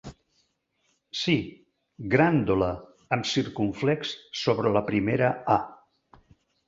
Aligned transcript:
Sí, 1.23 1.35
“Grândola”, 2.15 2.71
amb 3.17 3.29
circumflex 3.35 4.15
sobre 4.45 4.73
la 4.79 4.83
primera 4.89 5.31
a. 5.59 5.63